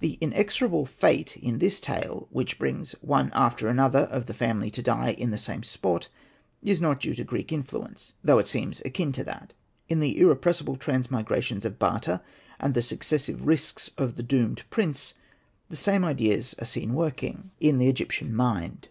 The 0.00 0.16
inexorable 0.22 0.86
fate 0.86 1.36
in 1.36 1.58
this 1.58 1.78
tale 1.78 2.26
which 2.30 2.58
brings 2.58 2.92
one 3.02 3.30
after 3.34 3.68
another 3.68 3.98
of 4.04 4.24
the 4.24 4.32
family 4.32 4.70
to 4.70 4.80
die 4.80 5.10
in 5.10 5.30
the 5.30 5.36
same 5.36 5.62
spot 5.62 6.08
is 6.62 6.80
not 6.80 7.00
due 7.00 7.12
to 7.16 7.22
Greek 7.22 7.52
influence, 7.52 8.14
though 8.24 8.38
it 8.38 8.46
seems 8.46 8.80
akin 8.86 9.12
to 9.12 9.24
that. 9.24 9.52
In 9.90 10.00
the 10.00 10.18
irrepressible 10.18 10.76
transmigrations 10.76 11.66
of 11.66 11.78
Bata, 11.78 12.22
and 12.58 12.72
the 12.72 12.80
successive 12.80 13.46
risks 13.46 13.90
of 13.98 14.16
the 14.16 14.22
Doomed 14.22 14.62
Prince, 14.70 15.12
the 15.68 15.76
same 15.76 16.02
ideas 16.02 16.54
are 16.58 16.64
seen 16.64 16.94
working 16.94 17.50
in 17.60 17.76
the 17.76 17.84
Hosted 17.84 17.88
by 17.88 17.90
Google 17.90 17.90
REMARKS 17.90 17.90
135 17.90 17.90
Egyptian 18.24 18.34
mind. 18.34 18.88